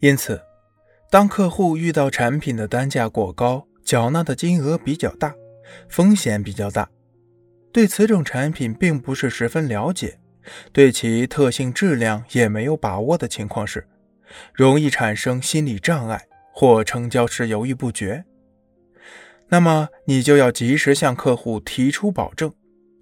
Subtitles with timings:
[0.00, 0.40] 因此，
[1.10, 5.34] 当客户遇到产品的单价过高、缴纳的金额比较大、
[5.88, 6.88] 风险比较大，
[7.72, 10.18] 对此种产品并不是十分了解，
[10.72, 13.86] 对其特性、质量也没有把握的情况时，
[14.52, 18.24] 容易产生心理障碍或成交时犹豫不决。
[19.48, 22.52] 那么，你就要及时向客户提出保证，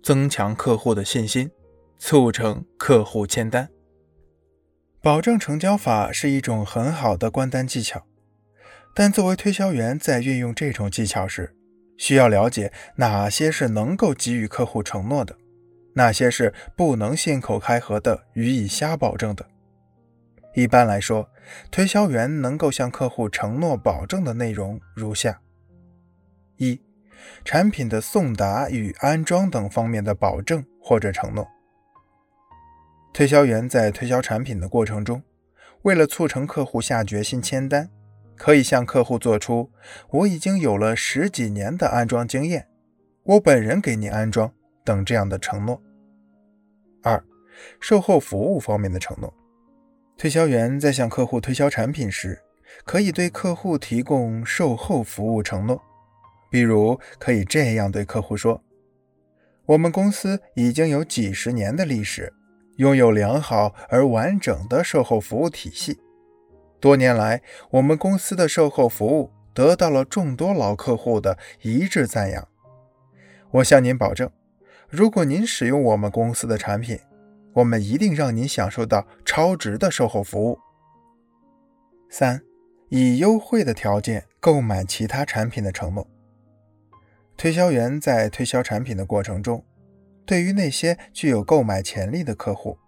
[0.03, 1.51] 增强客户的信心，
[1.99, 3.69] 促成客户签单。
[5.03, 8.07] 保证成交法是一种很好的关单技巧，
[8.95, 11.57] 但作为推销员，在运用这种技巧时，
[11.97, 15.37] 需要了解哪些是能够给予客户承诺的，
[15.95, 19.45] 哪些是不能信口开河的予以瞎保证的。
[20.55, 21.29] 一般来说，
[21.73, 25.41] 推销员能够向客户承诺保证的内容如下。
[26.59, 26.81] 一、
[27.45, 31.49] 产品的送达与安装等方面的保证或者承诺。
[33.13, 35.23] 推销员在推销产品的过程中，
[35.83, 37.91] 为了促成客户下决心签单，
[38.37, 39.71] 可以向客户做出
[40.11, 42.67] “我已经有了十几年的安装经验，
[43.25, 44.51] 我本人给你安装”
[44.83, 45.81] 等这样的承诺。
[47.03, 47.23] 二、
[47.79, 49.33] 售后服务方面的承诺。
[50.17, 52.41] 推销员在向客户推销产品时，
[52.85, 55.83] 可以对客户提供售后服务承诺。
[56.51, 58.63] 比如，可以这样对客户说
[59.67, 62.33] ：“我们公司已经有几十年的历史，
[62.77, 66.01] 拥有良好而完整的售后服务体系。
[66.81, 72.49] 多年来，我们公司的售后服务得到了众多老客户的一致赞扬。
[73.51, 74.31] 我向您保证，
[74.89, 76.99] 如果您使用我们公司的产品，
[77.53, 80.59] 我们一定让您享受到超值的售后服务。”
[82.11, 82.43] 三、
[82.89, 86.07] 以优惠的条件购买其他产品的承诺。
[87.37, 89.65] 推销员在推销产品的过程中，
[90.25, 92.79] 对于那些具有购买潜力的客户，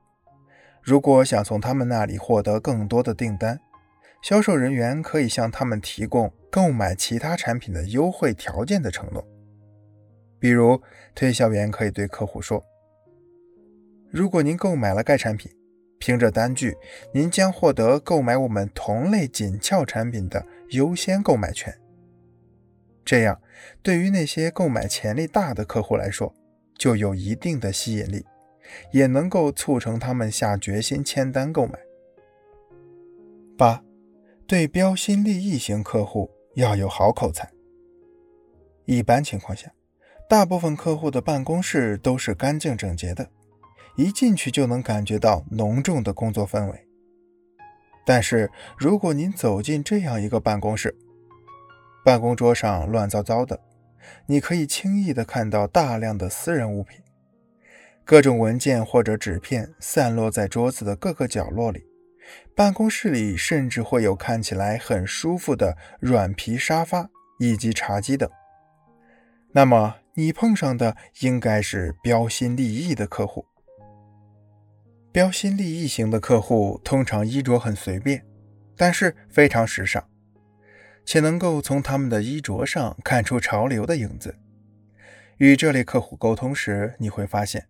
[0.82, 3.60] 如果想从他们那里获得更多的订单，
[4.22, 9.26] 销售人员可以向他们提供购买其他产品的优惠条件的承诺。
[10.38, 10.80] 比如，
[11.14, 12.62] 推销员可以对客户说
[14.12, 15.50] ：“如果您购买了该产品，
[15.98, 16.76] 凭着单据，
[17.12, 21.74] 您将获得购买我们同类紧俏产品的优先购买权。”
[23.04, 23.40] 这样，
[23.82, 26.34] 对于那些购买潜力大的客户来说，
[26.76, 28.24] 就有一定的吸引力，
[28.92, 31.78] 也能够促成他们下决心签单购买。
[33.56, 33.82] 八，
[34.46, 37.50] 对标新立异型客户要有好口才。
[38.84, 39.72] 一般情况下，
[40.28, 43.30] 大部分客户的办公室都是干净整洁的，
[43.96, 46.86] 一进去就能感觉到浓重的工作氛围。
[48.04, 50.94] 但是，如果您走进这样一个办公室，
[52.04, 53.58] 办公桌上乱糟糟的，
[54.26, 57.00] 你可以轻易地看到大量的私人物品，
[58.04, 61.84] 各种文件或者纸片散落在桌子的各个角落里。
[62.54, 68.30] 办公室里甚至会有看起来很舒服的软皮沙发以及茶几等。
[69.52, 73.44] 那么你碰上的应该是标新立异的客户。
[75.12, 78.24] 标新立异型的客户通常衣着很随便，
[78.76, 80.02] 但是非常时尚。
[81.04, 84.36] 且能够从他们的衣着上看出潮流的影子。
[85.38, 87.66] 与这类客户沟通时，你会发现，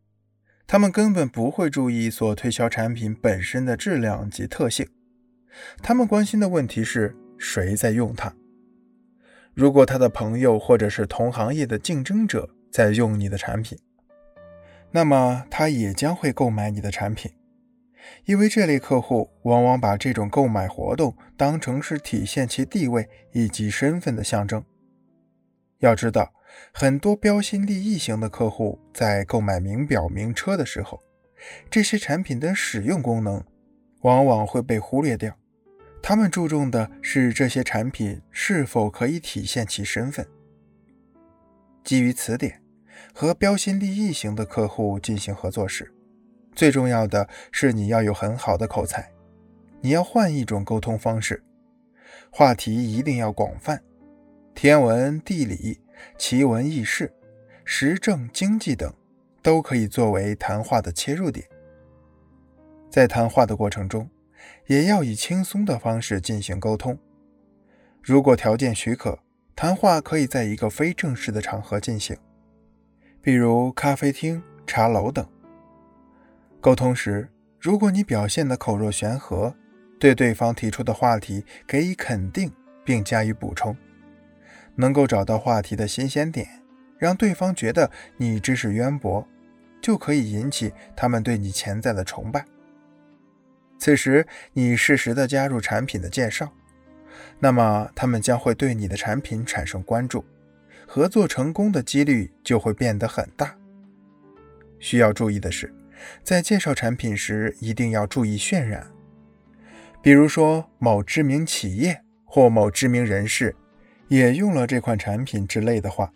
[0.66, 4.86] 他们根本不会注意所推销产品本身的质量及特性，
[5.82, 8.34] 他们关心的问题是谁在用它。
[9.54, 13.78] 如果他的朋友或者是同行业的竞争者在用你的产品，
[14.90, 17.32] 那么他也将会购买你的产品。
[18.25, 24.65] 因为这类客户往往把这种购买活动当成是体现其地位以及身份的象征。
[25.78, 26.32] 要知道，
[26.72, 31.03] 很多标新立异型的客户在购买名表、名车的时候，
[31.70, 33.44] 这些产品的使用功能
[34.03, 35.37] 往往会被忽略掉。
[36.03, 40.26] 他们注重的是这些产品是否可以体现其身份。
[41.82, 42.62] 基于此点，
[43.14, 45.94] 和标新立异型的客户进行合作时，
[46.54, 49.11] 最重要的是你要有很好的口才，
[49.81, 51.43] 你要换一种沟通方式，
[52.31, 53.82] 话题一定要广泛，
[54.55, 55.81] 天文地理、
[56.17, 57.12] 奇闻异事、
[57.64, 58.93] 时政经济等
[59.43, 61.44] 都可以作为谈话的切入点。
[62.88, 64.08] 在谈话的过程中，
[64.69, 66.96] 也要以轻松的方式进行沟通。
[68.00, 69.19] 如果条件许可，
[69.56, 72.17] 谈话可以在一个非正式的场合进行，
[73.20, 75.26] 比如咖啡厅、茶楼等。
[76.64, 77.28] 沟通时，
[77.61, 79.55] 如果你表现的口若悬河，
[80.00, 82.50] 对对方提出的话题给予肯定
[82.82, 83.76] 并加以补充，
[84.75, 86.49] 能够找到话题的新鲜点，
[86.96, 89.28] 让对方觉得你知识渊博，
[89.82, 92.43] 就可以引起他们对你潜在的崇拜。
[93.78, 96.50] 此时你适时的加入产品的介绍，
[97.40, 100.25] 那么他们将会对你的产品产生关注，
[100.87, 103.55] 合作成功的几率就会变得很大。
[104.78, 105.70] 需要注意的是，
[106.22, 108.86] 在介绍产品时一定要注意渲染，
[110.02, 113.54] 比如说某知名企业或某知名人士
[114.08, 116.12] 也用了这款产品之类的话，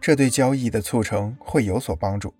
[0.00, 2.34] 这对交易的促成会有所帮助。